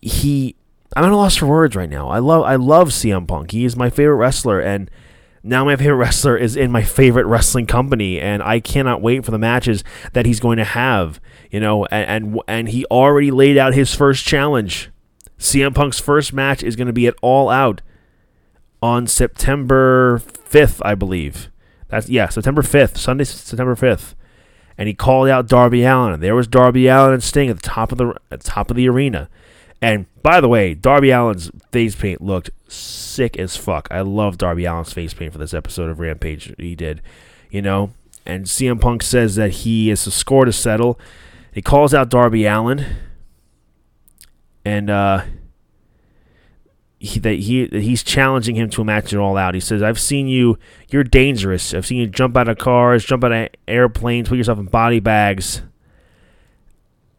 he 0.00 0.56
I'm 0.96 1.04
at 1.04 1.10
a 1.10 1.16
loss 1.16 1.36
for 1.36 1.46
words 1.46 1.74
right 1.74 1.90
now. 1.90 2.08
I 2.08 2.18
love 2.18 2.44
I 2.44 2.56
love 2.56 2.88
CM 2.88 3.26
Punk. 3.26 3.50
He 3.50 3.64
is 3.64 3.76
my 3.76 3.90
favorite 3.90 4.16
wrestler 4.16 4.60
and 4.60 4.90
now 5.42 5.64
my 5.64 5.76
favorite 5.76 5.96
wrestler 5.96 6.36
is 6.36 6.56
in 6.56 6.70
my 6.70 6.82
favorite 6.82 7.26
wrestling 7.26 7.66
company 7.66 8.20
and 8.20 8.42
I 8.42 8.60
cannot 8.60 9.02
wait 9.02 9.24
for 9.24 9.30
the 9.30 9.38
matches 9.38 9.82
that 10.12 10.26
he's 10.26 10.40
going 10.40 10.58
to 10.58 10.64
have, 10.64 11.20
you 11.50 11.60
know, 11.60 11.84
and 11.86 12.26
and, 12.26 12.40
and 12.46 12.68
he 12.68 12.84
already 12.86 13.30
laid 13.30 13.58
out 13.58 13.74
his 13.74 13.94
first 13.94 14.24
challenge. 14.24 14.90
CM 15.38 15.74
Punk's 15.74 15.98
first 15.98 16.32
match 16.32 16.62
is 16.62 16.76
going 16.76 16.86
to 16.86 16.92
be 16.92 17.06
at 17.06 17.16
All 17.20 17.50
Out 17.50 17.82
on 18.80 19.06
September 19.06 20.20
5th, 20.20 20.80
I 20.84 20.94
believe. 20.94 21.50
That's 21.88 22.08
yeah, 22.08 22.28
September 22.28 22.62
5th, 22.62 22.96
Sunday 22.96 23.24
September 23.24 23.74
5th 23.74 24.14
and 24.76 24.88
he 24.88 24.94
called 24.94 25.28
out 25.28 25.48
Darby 25.48 25.84
Allin. 25.84 26.14
And 26.14 26.22
there 26.22 26.34
was 26.34 26.46
Darby 26.46 26.88
Allin 26.88 27.14
and 27.14 27.22
Sting 27.22 27.48
at 27.48 27.56
the 27.56 27.68
top 27.68 27.92
of 27.92 27.98
the 27.98 28.14
at 28.30 28.40
the 28.40 28.50
top 28.50 28.70
of 28.70 28.76
the 28.76 28.88
arena. 28.88 29.28
And 29.80 30.06
by 30.22 30.40
the 30.40 30.48
way, 30.48 30.74
Darby 30.74 31.12
Allin's 31.12 31.50
face 31.70 31.94
paint 31.94 32.22
looked 32.22 32.50
sick 32.68 33.36
as 33.36 33.56
fuck. 33.56 33.86
I 33.90 34.00
love 34.00 34.38
Darby 34.38 34.66
Allin's 34.66 34.92
face 34.92 35.12
paint 35.12 35.32
for 35.32 35.38
this 35.38 35.52
episode 35.52 35.90
of 35.90 36.00
Rampage. 36.00 36.54
He 36.58 36.74
did, 36.74 37.02
you 37.50 37.60
know. 37.60 37.90
And 38.26 38.46
CM 38.46 38.80
Punk 38.80 39.02
says 39.02 39.34
that 39.34 39.50
he 39.50 39.88
has 39.88 40.06
a 40.06 40.10
score 40.10 40.46
to 40.46 40.52
settle. 40.52 40.98
He 41.52 41.60
calls 41.60 41.92
out 41.92 42.08
Darby 42.08 42.46
Allin, 42.46 42.96
and 44.64 44.88
uh, 44.88 45.24
he, 47.04 47.20
that 47.20 47.38
he 47.40 47.66
he's 47.66 48.02
challenging 48.02 48.56
him 48.56 48.70
to 48.70 48.80
a 48.80 48.84
match 48.84 49.12
at 49.12 49.18
all 49.18 49.36
out. 49.36 49.54
He 49.54 49.60
says, 49.60 49.82
"I've 49.82 50.00
seen 50.00 50.26
you. 50.26 50.58
You're 50.88 51.04
dangerous. 51.04 51.74
I've 51.74 51.84
seen 51.84 51.98
you 51.98 52.06
jump 52.06 52.36
out 52.36 52.48
of 52.48 52.56
cars, 52.56 53.04
jump 53.04 53.24
out 53.24 53.32
of 53.32 53.48
airplanes, 53.68 54.28
put 54.28 54.38
yourself 54.38 54.58
in 54.58 54.66
body 54.66 55.00
bags. 55.00 55.62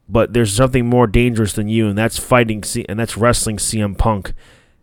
But 0.09 0.33
there's 0.33 0.53
something 0.53 0.87
more 0.87 1.05
dangerous 1.07 1.53
than 1.53 1.67
you, 1.67 1.87
and 1.87 1.97
that's 1.97 2.17
fighting 2.17 2.63
C- 2.63 2.85
and 2.89 2.99
that's 2.99 3.15
wrestling 3.15 3.57
CM 3.57 3.95
Punk. 3.95 4.33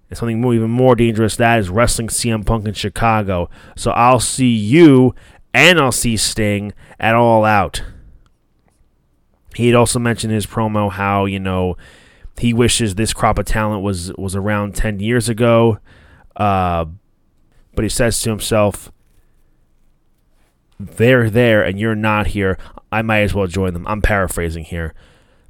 And 0.09 0.17
something 0.17 0.41
more, 0.41 0.55
even 0.55 0.71
more 0.71 0.95
dangerous 0.95 1.37
that 1.37 1.59
is 1.59 1.69
wrestling 1.69 2.09
CM 2.09 2.47
Punk 2.47 2.67
in 2.67 2.75
Chicago. 2.75 3.51
So 3.77 3.91
I'll 3.91 4.21
see 4.21 4.55
you, 4.55 5.15
and 5.53 5.81
I'll 5.81 5.93
see 5.93 6.17
Sting 6.17 6.73
at 7.01 7.17
All 7.17 7.45
Out." 7.45 7.83
He 9.57 9.67
had 9.67 9.75
also 9.75 9.99
mentioned 9.99 10.33
in 10.33 10.37
his 10.37 10.47
promo 10.47 10.93
how 10.93 11.25
you 11.25 11.41
know 11.41 11.77
he 12.39 12.53
wishes 12.53 12.95
this 12.95 13.13
crop 13.13 13.39
of 13.39 13.47
talent 13.47 13.83
was 13.83 14.13
was 14.15 14.35
around 14.35 14.75
10 14.75 15.01
years 15.01 15.29
ago. 15.29 15.79
Uh, 16.37 16.87
but 17.75 17.85
he 17.85 17.89
says 17.89 18.21
to 18.21 18.31
himself 18.31 18.91
they're 20.79 21.31
there 21.31 21.63
and 21.63 21.79
you're 21.79 21.95
not 21.95 22.29
here. 22.29 22.59
I 22.91 23.03
might 23.03 23.21
as 23.21 23.35
well 23.35 23.47
join 23.47 23.73
them. 23.73 23.87
I'm 23.87 24.03
paraphrasing 24.03 24.65
here. 24.65 24.95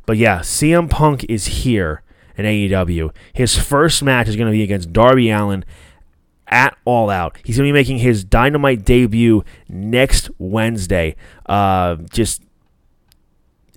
But 0.06 0.16
yeah 0.16 0.40
cm 0.40 0.90
punk 0.90 1.24
is 1.28 1.46
here 1.46 2.02
in 2.36 2.44
aew 2.44 3.14
his 3.32 3.56
first 3.56 4.02
match 4.02 4.26
is 4.26 4.36
going 4.36 4.50
to 4.50 4.52
be 4.52 4.62
against 4.62 4.92
darby 4.92 5.30
allin 5.30 5.64
at 6.48 6.76
all 6.84 7.08
out. 7.08 7.38
He's 7.44 7.56
going 7.56 7.66
to 7.66 7.72
be 7.72 7.78
making 7.78 7.98
his 7.98 8.24
dynamite 8.24 8.84
debut 8.84 9.44
next 9.68 10.28
wednesday. 10.38 11.14
Uh, 11.46 11.96
just 12.10 12.42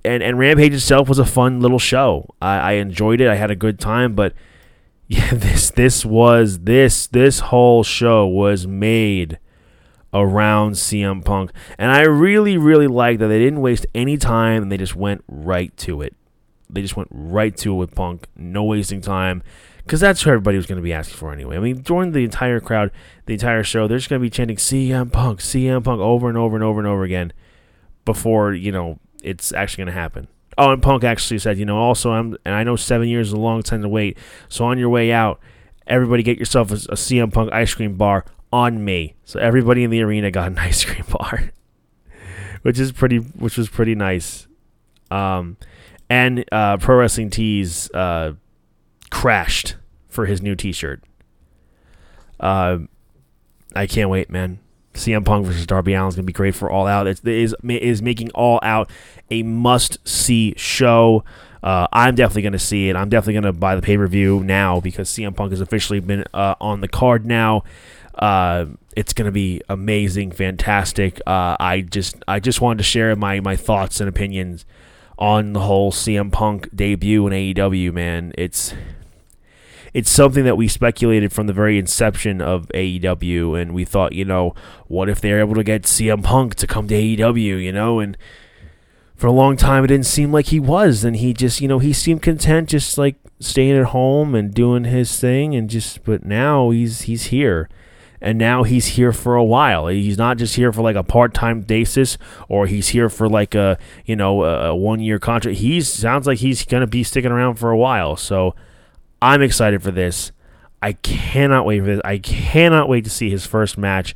and 0.06 0.24
and 0.24 0.40
Rampage 0.40 0.74
itself 0.74 1.10
was 1.10 1.20
a 1.20 1.26
fun 1.26 1.60
little 1.60 1.80
show. 1.80 2.34
I, 2.42 2.58
I 2.58 2.72
enjoyed 2.74 3.22
it. 3.22 3.28
I 3.28 3.36
had 3.36 3.52
a 3.52 3.56
good 3.56 3.80
time, 3.80 4.16
but 4.16 4.34
yeah, 5.08 5.32
this 5.34 5.70
this 5.72 6.06
was 6.06 6.60
this 6.60 7.08
this 7.08 7.40
whole 7.40 7.84
show 7.84 8.26
was 8.26 8.66
made 8.66 9.40
around 10.14 10.74
CM 10.74 11.24
Punk, 11.24 11.52
and 11.78 11.92
I 11.92 12.02
really 12.02 12.58
really 12.58 12.88
like 12.88 13.20
that 13.20 13.28
they 13.28 13.40
didn't 13.40 13.62
waste 13.62 13.86
any 13.94 14.18
time 14.18 14.64
and 14.64 14.72
they 14.72 14.78
just 14.78 14.96
went 14.96 15.24
right 15.28 15.76
to 15.78 16.02
it. 16.02 16.16
They 16.70 16.82
just 16.82 16.98
went 16.98 17.10
right 17.12 17.56
to 17.58 17.74
it 17.74 17.76
with 17.76 17.96
Punk, 17.96 18.28
no 18.36 18.64
wasting 18.64 19.02
time, 19.02 19.44
because 19.78 20.00
that's 20.00 20.26
what 20.26 20.32
everybody 20.32 20.58
was 20.58 20.66
going 20.66 20.78
to 20.78 20.84
be 20.84 20.94
asking 20.94 21.18
for 21.18 21.32
anyway. 21.32 21.58
I 21.58 21.60
mean, 21.60 21.82
during 21.82 22.12
the 22.12 22.24
entire 22.24 22.60
crowd, 22.60 22.92
the 23.28 23.34
entire 23.34 23.64
show, 23.64 23.88
they're 23.88 24.00
just 24.00 24.10
going 24.10 24.20
to 24.20 24.26
be 24.26 24.32
chanting 24.32 24.58
CM 24.58 25.12
Punk, 25.12 25.42
CM 25.42 25.84
Punk 25.84 26.02
over 26.02 26.28
and 26.28 26.38
over 26.38 26.56
and 26.56 26.64
over 26.64 26.80
and 26.80 26.88
over 26.88 27.04
again 27.04 27.32
before 28.06 28.54
you 28.54 28.72
know 28.72 29.00
it's 29.26 29.52
actually 29.52 29.84
going 29.84 29.94
to 29.94 30.00
happen. 30.00 30.28
Oh, 30.58 30.72
and 30.72 30.82
Punk 30.82 31.04
actually 31.04 31.40
said, 31.40 31.58
you 31.58 31.66
know, 31.66 31.78
also 31.78 32.12
I'm, 32.12 32.38
and 32.46 32.56
I 32.56 32.64
know 32.64 32.76
seven 32.76 33.10
years 33.10 33.28
is 33.28 33.34
a 33.34 33.38
long 33.38 33.62
time 33.62 33.82
to 33.82 33.90
wait. 33.90 34.18
So 34.48 34.66
on 34.66 34.78
your 34.78 34.90
way 34.90 35.12
out, 35.12 35.40
everybody 35.88 36.24
get 36.24 36.38
yourself 36.38 36.72
a, 36.72 36.76
a 36.76 36.96
CM 36.96 37.34
Punk 37.34 37.52
ice 37.52 37.74
cream 37.74 37.98
bar 37.98 38.24
on 38.54 38.86
me. 38.86 39.16
So 39.26 39.40
everybody 39.40 39.84
in 39.84 39.90
the 39.90 40.02
arena 40.02 40.32
got 40.32 40.48
an 40.52 40.58
ice 40.60 40.86
cream 40.86 41.06
bar, 41.10 41.52
which 42.62 42.80
is 42.80 42.92
pretty, 42.92 43.18
which 43.18 43.58
was 43.58 43.68
pretty 43.68 43.96
nice. 43.96 44.48
Um, 45.12 45.58
and 46.10 46.46
uh, 46.52 46.78
Pro 46.78 46.98
Wrestling 46.98 47.32
Tees 47.32 47.90
uh, 47.92 48.34
crashed 49.10 49.76
for 50.08 50.28
his 50.28 50.42
new 50.42 50.56
T-shirt. 50.56 51.04
Uh, 52.40 52.80
I 53.76 53.88
can't 53.88 54.10
wait, 54.10 54.30
man. 54.30 54.60
CM 54.96 55.24
Punk 55.26 55.46
versus 55.46 55.66
Darby 55.66 55.94
Allin 55.94 56.10
is 56.10 56.16
going 56.16 56.24
to 56.24 56.28
be 56.28 56.34
great 56.34 56.56
for 56.56 56.70
All 56.70 56.88
Out. 56.88 57.08
It 57.08 57.26
is 57.26 57.56
is 57.64 58.02
making 58.02 58.32
All 58.32 58.60
Out 58.64 58.90
a 59.30 59.44
must 59.44 60.06
see 60.08 60.54
show. 60.58 61.24
Uh, 61.62 61.88
I'm 61.92 62.16
definitely 62.16 62.44
going 62.44 62.54
to 62.54 62.60
see 62.60 62.90
it. 62.90 62.96
I'm 62.96 63.10
definitely 63.10 63.34
going 63.34 63.54
to 63.54 63.54
buy 63.54 63.76
the 63.76 63.82
pay 63.82 63.98
per 63.98 64.08
view 64.08 64.44
now 64.44 64.80
because 64.80 65.10
CM 65.10 65.36
Punk 65.36 65.52
has 65.52 65.62
officially 65.62 66.00
been 66.00 66.24
uh, 66.34 66.56
on 66.62 66.82
the 66.82 66.88
card 66.88 67.26
now. 67.26 67.64
Uh, 68.14 68.66
it's 68.96 69.14
going 69.14 69.26
to 69.26 69.32
be 69.32 69.62
amazing, 69.68 70.32
fantastic. 70.32 71.20
Uh, 71.28 71.58
I 71.60 71.82
just 71.82 72.16
I 72.28 72.40
just 72.40 72.62
wanted 72.62 72.78
to 72.78 72.84
share 72.84 73.16
my 73.16 73.40
my 73.40 73.56
thoughts 73.56 74.00
and 74.00 74.08
opinions 74.08 74.66
on 75.18 75.54
the 75.54 75.62
whole 75.62 75.92
CM 75.92 76.32
Punk 76.32 76.70
debut 76.76 77.28
in 77.28 77.34
AEW. 77.34 77.94
Man, 77.94 78.34
it's 78.38 78.74
it's 79.96 80.10
something 80.10 80.44
that 80.44 80.58
we 80.58 80.68
speculated 80.68 81.32
from 81.32 81.48
the 81.48 81.54
very 81.54 81.80
inception 81.80 82.42
of 82.42 82.68
AEW, 82.74 83.62
and 83.62 83.74
we 83.74 83.86
thought, 83.86 84.12
you 84.12 84.26
know, 84.26 84.54
what 84.88 85.08
if 85.08 85.22
they're 85.22 85.40
able 85.40 85.56
to 85.56 85.64
get 85.64 85.84
CM 85.84 86.22
Punk 86.22 86.56
to 86.56 86.68
come 86.68 86.90
to 86.90 86.94
AEW, 86.94 87.64
you 87.64 87.72
know, 87.72 88.02
and 88.02 88.18
for 89.16 89.28
a 89.28 89.32
long 89.32 89.56
time 89.56 89.86
it 89.86 89.88
didn't 89.88 90.06
seem 90.06 90.34
like 90.34 90.48
he 90.48 90.60
was, 90.60 91.06
and 91.06 91.16
he 91.16 91.34
just, 91.34 91.62
you 91.62 91.70
know, 91.70 91.80
he 91.80 91.94
seemed 91.94 92.22
content 92.22 92.68
just 92.68 92.98
like 92.98 93.16
staying 93.40 93.78
at 93.78 93.86
home 93.86 94.36
and 94.36 94.54
doing 94.54 94.84
his 94.84 95.18
thing, 95.18 95.56
and 95.56 95.70
just, 95.70 96.04
but 96.04 96.26
now 96.26 96.72
he's 96.72 97.04
he's 97.04 97.28
here. 97.28 97.70
And 98.22 98.38
now 98.38 98.64
he's 98.64 98.88
here 98.88 99.14
for 99.14 99.36
a 99.36 99.44
while. 99.44 99.88
He's 99.88 100.18
not 100.18 100.38
just 100.38 100.56
here 100.56 100.74
for 100.74 100.82
like 100.82 100.96
a 100.96 101.04
part-time 101.04 101.62
basis, 101.62 102.18
or 102.50 102.66
he's 102.66 102.88
here 102.90 103.08
for 103.08 103.30
like 103.30 103.56
a 103.56 103.78
you 104.06 104.18
know 104.18 104.44
a 104.44 104.76
one-year 104.76 105.20
contract. 105.20 105.60
He 105.60 105.80
sounds 105.80 106.28
like 106.28 106.40
he's 106.40 106.66
gonna 106.66 106.88
be 106.88 107.04
sticking 107.04 107.32
around 107.32 107.56
for 107.56 107.72
a 107.72 107.78
while. 107.78 108.18
So 108.18 108.56
I'm 109.26 109.42
excited 109.42 109.82
for 109.82 109.90
this. 109.90 110.32
I 110.84 110.94
cannot 110.94 111.66
wait 111.66 111.80
for 111.80 111.88
this. 111.88 112.02
I 112.06 112.20
cannot 112.20 112.88
wait 112.88 113.06
to 113.06 113.10
see 113.10 113.32
his 113.32 113.44
first 113.44 113.76
match 113.76 114.14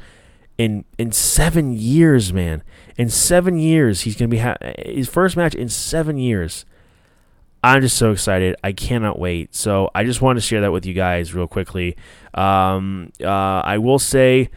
in 0.60 0.86
in 1.00 1.12
seven 1.12 1.74
years, 1.74 2.32
man. 2.32 2.62
In 2.96 3.10
seven 3.10 3.58
years, 3.58 4.02
he's 4.02 4.16
gonna 4.16 4.30
be 4.30 4.38
ha- 4.38 4.58
his 4.86 5.10
first 5.10 5.36
match 5.36 5.56
in 5.56 5.68
seven 5.68 6.20
years. 6.20 6.64
I'm 7.64 7.82
just 7.82 7.98
so 7.98 8.12
excited. 8.12 8.56
I 8.64 8.72
cannot 8.72 9.18
wait. 9.18 9.56
So 9.56 9.90
I 9.96 10.04
just 10.04 10.22
wanted 10.22 10.42
to 10.42 10.46
share 10.46 10.62
that 10.62 10.72
with 10.72 10.86
you 10.86 10.94
guys 10.94 11.34
real 11.34 11.48
quickly. 11.48 11.98
Um, 12.36 13.12
uh, 13.20 13.28
I 13.28 13.80
will 13.80 14.00
say. 14.00 14.52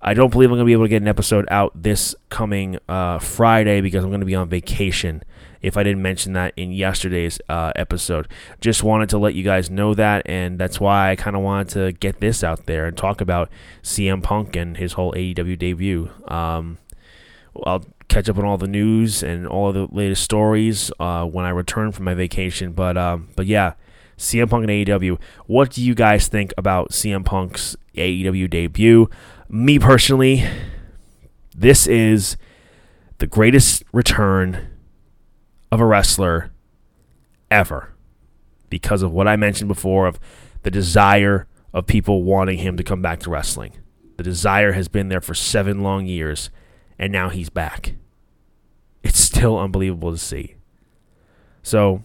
I 0.00 0.14
don't 0.14 0.30
believe 0.30 0.48
I'm 0.48 0.54
going 0.54 0.60
to 0.60 0.64
be 0.64 0.74
able 0.74 0.84
to 0.84 0.88
get 0.88 1.02
an 1.02 1.08
episode 1.08 1.48
out 1.50 1.72
this 1.74 2.14
coming 2.28 2.78
uh, 2.88 3.18
Friday 3.18 3.80
because 3.80 4.04
I'm 4.04 4.10
going 4.10 4.20
to 4.20 4.26
be 4.26 4.36
on 4.36 4.48
vacation 4.48 5.24
if 5.62 5.76
I 5.76 5.82
didn't 5.82 6.02
mention 6.02 6.32
that 6.34 6.52
in 6.56 6.72
yesterday's 6.72 7.40
uh, 7.48 7.72
episode. 7.76 8.28
Just 8.60 8.82
wanted 8.82 9.08
to 9.10 9.18
let 9.18 9.34
you 9.34 9.42
guys 9.42 9.70
know 9.70 9.94
that, 9.94 10.22
and 10.26 10.58
that's 10.58 10.80
why 10.80 11.10
I 11.10 11.16
kind 11.16 11.36
of 11.36 11.42
wanted 11.42 11.68
to 11.70 11.92
get 11.92 12.20
this 12.20 12.44
out 12.44 12.66
there 12.66 12.86
and 12.86 12.96
talk 12.96 13.20
about 13.20 13.50
CM 13.82 14.22
Punk 14.22 14.56
and 14.56 14.76
his 14.76 14.94
whole 14.94 15.12
AEW 15.12 15.58
debut. 15.58 16.10
Um, 16.28 16.78
I'll 17.64 17.84
catch 18.08 18.28
up 18.28 18.38
on 18.38 18.44
all 18.44 18.58
the 18.58 18.66
news 18.66 19.22
and 19.22 19.46
all 19.46 19.68
of 19.68 19.74
the 19.74 19.88
latest 19.90 20.22
stories 20.22 20.90
uh, 20.98 21.24
when 21.24 21.44
I 21.44 21.50
return 21.50 21.92
from 21.92 22.04
my 22.04 22.14
vacation. 22.14 22.72
But 22.72 22.96
um, 22.96 23.28
but 23.36 23.46
yeah, 23.46 23.74
CM 24.16 24.50
Punk 24.50 24.68
and 24.68 24.70
AEW. 24.70 25.18
What 25.46 25.70
do 25.70 25.82
you 25.82 25.94
guys 25.94 26.28
think 26.28 26.52
about 26.58 26.90
CM 26.90 27.24
Punk's 27.24 27.76
AEW 27.94 28.50
debut? 28.50 29.08
Me 29.48 29.78
personally, 29.78 30.44
this 31.54 31.86
is 31.86 32.36
the 33.18 33.26
greatest 33.26 33.82
return 33.92 34.68
of 35.70 35.80
a 35.80 35.86
wrestler 35.86 36.50
ever 37.50 37.94
because 38.70 39.02
of 39.02 39.12
what 39.12 39.28
I 39.28 39.36
mentioned 39.36 39.68
before 39.68 40.06
of 40.06 40.18
the 40.62 40.70
desire 40.70 41.46
of 41.72 41.86
people 41.86 42.22
wanting 42.22 42.58
him 42.58 42.76
to 42.76 42.82
come 42.82 43.02
back 43.02 43.20
to 43.20 43.30
wrestling. 43.30 43.72
The 44.16 44.22
desire 44.22 44.72
has 44.72 44.88
been 44.88 45.08
there 45.08 45.20
for 45.20 45.34
seven 45.34 45.82
long 45.82 46.06
years, 46.06 46.50
and 46.98 47.12
now 47.12 47.28
he's 47.28 47.50
back. 47.50 47.94
It's 49.02 49.18
still 49.20 49.58
unbelievable 49.58 50.10
to 50.10 50.18
see. 50.18 50.56
So 51.62 52.04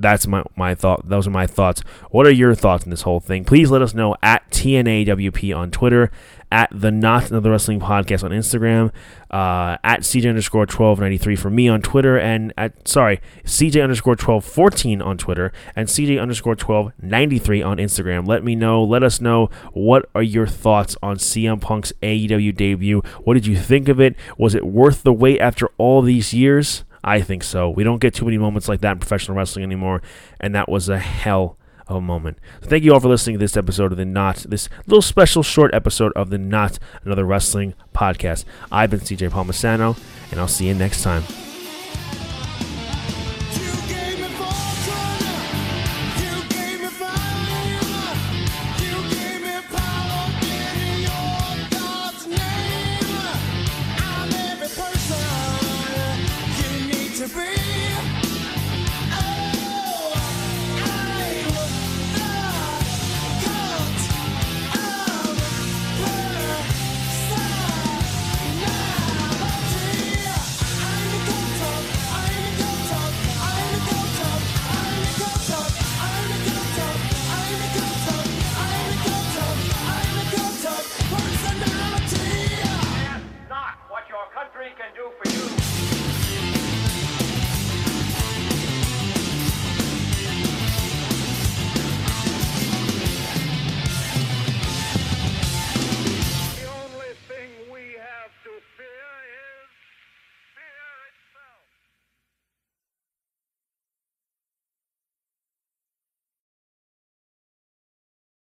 that's 0.00 0.26
my, 0.26 0.42
my 0.56 0.74
thought. 0.74 1.08
Those 1.08 1.26
are 1.26 1.30
my 1.30 1.46
thoughts. 1.46 1.80
What 2.10 2.26
are 2.26 2.32
your 2.32 2.54
thoughts 2.54 2.84
on 2.84 2.90
this 2.90 3.02
whole 3.02 3.20
thing? 3.20 3.44
Please 3.44 3.70
let 3.70 3.82
us 3.82 3.94
know 3.94 4.16
at 4.22 4.48
TNAWP 4.50 5.56
on 5.56 5.70
Twitter, 5.70 6.10
at 6.52 6.68
the 6.72 6.90
Not 6.90 7.30
Another 7.30 7.50
Wrestling 7.50 7.80
Podcast 7.80 8.24
on 8.24 8.30
Instagram, 8.30 8.90
uh, 9.30 9.78
at 9.84 10.00
CJ 10.00 10.28
underscore 10.28 10.62
1293 10.62 11.36
for 11.36 11.50
me 11.50 11.68
on 11.68 11.80
Twitter, 11.80 12.18
and 12.18 12.52
at, 12.56 12.88
sorry, 12.88 13.20
CJ 13.44 13.82
underscore 13.82 14.12
1214 14.12 15.00
on 15.00 15.16
Twitter, 15.16 15.52
and 15.76 15.88
CJ 15.88 16.20
underscore 16.20 16.54
1293 16.54 17.62
on 17.62 17.76
Instagram. 17.78 18.26
Let 18.26 18.42
me 18.42 18.54
know, 18.54 18.82
let 18.82 19.02
us 19.02 19.20
know 19.20 19.48
what 19.72 20.08
are 20.14 20.22
your 20.22 20.46
thoughts 20.46 20.96
on 21.02 21.16
CM 21.16 21.60
Punk's 21.60 21.92
AEW 22.02 22.54
debut. 22.56 23.02
What 23.22 23.34
did 23.34 23.46
you 23.46 23.56
think 23.56 23.88
of 23.88 24.00
it? 24.00 24.16
Was 24.36 24.54
it 24.54 24.66
worth 24.66 25.02
the 25.02 25.12
wait 25.12 25.40
after 25.40 25.68
all 25.78 26.02
these 26.02 26.34
years? 26.34 26.84
I 27.02 27.20
think 27.20 27.42
so. 27.42 27.70
We 27.70 27.84
don't 27.84 28.00
get 28.00 28.14
too 28.14 28.24
many 28.24 28.38
moments 28.38 28.68
like 28.68 28.80
that 28.80 28.92
in 28.92 28.98
professional 28.98 29.36
wrestling 29.36 29.64
anymore, 29.64 30.02
and 30.38 30.54
that 30.54 30.68
was 30.68 30.88
a 30.88 30.98
hell 30.98 31.56
of 31.88 31.96
a 31.96 32.00
moment. 32.00 32.38
So 32.62 32.68
thank 32.68 32.84
you 32.84 32.92
all 32.92 33.00
for 33.00 33.08
listening 33.08 33.34
to 33.34 33.38
this 33.38 33.56
episode 33.56 33.92
of 33.92 33.98
the 33.98 34.04
Not, 34.04 34.38
this 34.48 34.68
little 34.86 35.02
special 35.02 35.42
short 35.42 35.74
episode 35.74 36.12
of 36.12 36.30
the 36.30 36.38
Not 36.38 36.78
Another 37.04 37.24
Wrestling 37.24 37.74
podcast. 37.94 38.44
I've 38.70 38.90
been 38.90 39.00
CJ 39.00 39.30
Palmasano, 39.30 39.98
and 40.30 40.40
I'll 40.40 40.48
see 40.48 40.68
you 40.68 40.74
next 40.74 41.02
time. 41.02 41.49